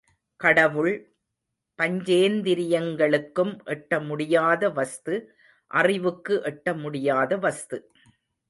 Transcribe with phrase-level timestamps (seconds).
[0.35, 0.93] கடவுள்
[1.79, 5.15] பஞ்சேந்திரியங்களுக்கும் எட்டமுடியாத வஸ்து,
[5.71, 7.77] அறிவுக்கு எட்டமுடியாத வஸ்து.